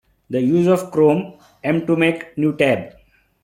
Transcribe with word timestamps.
The 0.31 0.41
use 0.41 0.65
Of 0.67 0.89
chrome, 0.89 1.37
M 1.63 1.85
to 1.85 1.95
make 1.95 2.35
new 2.35 2.57
tab. 2.57 2.93